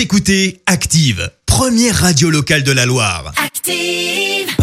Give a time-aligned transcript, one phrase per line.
[0.00, 3.34] Vous écoutez Active, première radio locale de la Loire.
[3.36, 4.56] Active.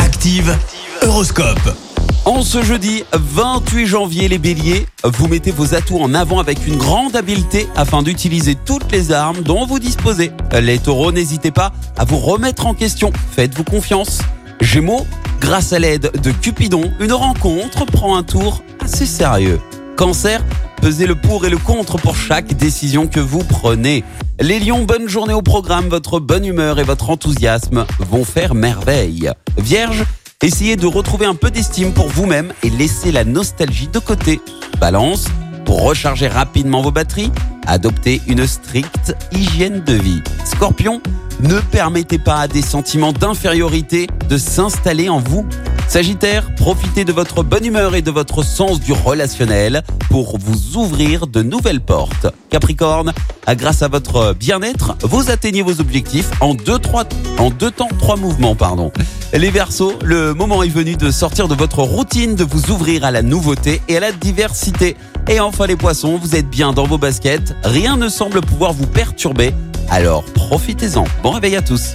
[0.00, 0.58] Active,
[1.02, 1.76] Horoscope.
[2.24, 6.76] En ce jeudi 28 janvier, les béliers, vous mettez vos atouts en avant avec une
[6.76, 10.32] grande habileté afin d'utiliser toutes les armes dont vous disposez.
[10.60, 13.12] Les taureaux, n'hésitez pas à vous remettre en question.
[13.36, 14.22] Faites-vous confiance.
[14.60, 15.06] Gémeaux,
[15.40, 19.60] grâce à l'aide de Cupidon, une rencontre prend un tour assez sérieux.
[19.96, 20.42] Cancer,
[20.82, 24.02] pesez le pour et le contre pour chaque décision que vous prenez.
[24.40, 29.30] Les lions, bonne journée au programme, votre bonne humeur et votre enthousiasme vont faire merveille.
[29.56, 30.04] Vierge,
[30.42, 34.40] essayez de retrouver un peu d'estime pour vous-même et laissez la nostalgie de côté.
[34.80, 35.26] Balance,
[35.64, 37.30] pour recharger rapidement vos batteries,
[37.64, 40.20] adoptez une stricte hygiène de vie.
[40.44, 41.00] Scorpion,
[41.40, 45.46] ne permettez pas à des sentiments d'infériorité de s'installer en vous.
[45.88, 51.26] Sagittaire, profitez de votre bonne humeur et de votre sens du relationnel pour vous ouvrir
[51.28, 52.26] de nouvelles portes.
[52.50, 53.12] Capricorne,
[53.50, 57.04] grâce à votre bien-être, vous atteignez vos objectifs en deux, trois,
[57.38, 58.90] en deux temps, trois mouvements, pardon.
[59.32, 63.12] Les Verseaux, le moment est venu de sortir de votre routine, de vous ouvrir à
[63.12, 64.96] la nouveauté et à la diversité.
[65.28, 68.86] Et enfin les Poissons, vous êtes bien dans vos baskets, rien ne semble pouvoir vous
[68.86, 69.54] perturber,
[69.90, 71.04] alors profitez-en.
[71.22, 71.94] Bon réveil à tous.